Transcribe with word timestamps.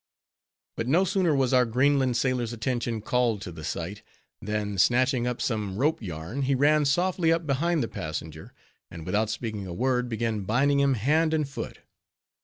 But 0.75 0.87
no 0.87 1.03
sooner 1.03 1.35
was 1.35 1.53
our 1.53 1.63
Greenland 1.63 2.17
sailor's 2.17 2.53
attention 2.53 3.01
called 3.01 3.39
to 3.43 3.51
the 3.51 3.63
sight, 3.63 4.01
than 4.41 4.79
snatching 4.79 5.27
up 5.27 5.39
some 5.39 5.77
rope 5.77 6.01
yarn, 6.01 6.41
he 6.41 6.55
ran 6.55 6.85
softly 6.85 7.31
up 7.31 7.45
behind 7.45 7.83
the 7.83 7.87
passenger, 7.87 8.51
and 8.89 9.05
without 9.05 9.29
speaking 9.29 9.67
a 9.67 9.73
word, 9.75 10.09
began 10.09 10.39
binding 10.41 10.79
him 10.79 10.95
hand 10.95 11.35
and 11.35 11.47
foot. 11.47 11.81